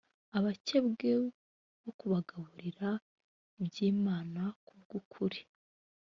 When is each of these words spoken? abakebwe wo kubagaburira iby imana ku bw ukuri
abakebwe 0.37 1.09
wo 1.83 1.91
kubagaburira 1.99 2.89
iby 3.63 3.77
imana 3.93 4.41
ku 4.65 4.73
bw 4.81 4.89
ukuri 4.99 5.41